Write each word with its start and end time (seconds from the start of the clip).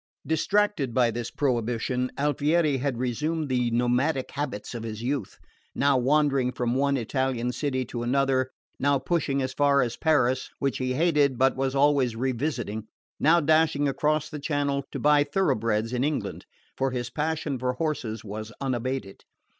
Distracted 0.25 0.95
by 0.95 1.11
this 1.11 1.29
prohibition, 1.29 2.09
Alfieri 2.17 2.77
had 2.77 2.97
resumed 2.97 3.49
the 3.49 3.69
nomadic 3.69 4.31
habits 4.31 4.73
of 4.73 4.81
his 4.81 5.03
youth, 5.03 5.37
now 5.75 5.95
wandering 5.95 6.51
from 6.53 6.73
one 6.73 6.97
Italian 6.97 7.51
city 7.51 7.85
to 7.85 8.01
another, 8.01 8.49
now 8.79 8.97
pushing 8.97 9.43
as 9.43 9.53
far 9.53 9.83
as 9.83 9.97
Paris, 9.97 10.49
which 10.57 10.79
he 10.79 10.95
hated 10.95 11.37
but 11.37 11.55
was 11.55 11.75
always 11.75 12.15
revisiting, 12.15 12.87
now 13.19 13.39
dashing 13.39 13.87
across 13.87 14.27
the 14.27 14.39
Channel 14.39 14.83
to 14.91 14.97
buy 14.97 15.23
thoroughbreds 15.23 15.93
in 15.93 16.03
England 16.03 16.47
for 16.75 16.89
his 16.89 17.11
passion 17.11 17.59
for 17.59 17.73
horses 17.73 18.23
was 18.25 18.51
unabated. 18.59 19.23